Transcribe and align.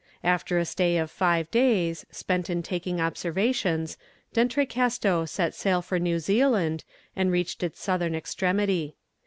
After 0.23 0.57
a 0.57 0.65
stay 0.65 0.97
of 0.97 1.11
five 1.11 1.51
days, 1.51 2.07
spent 2.09 2.49
in 2.49 2.63
taking 2.63 2.99
observations, 2.99 3.97
D'Entrecasteaux 4.33 5.25
set 5.25 5.53
sail 5.53 5.83
for 5.83 5.99
New 5.99 6.17
Zealand, 6.17 6.83
and 7.15 7.31
reached 7.31 7.61
its 7.61 7.79
southern 7.79 8.15
extremity. 8.15 8.95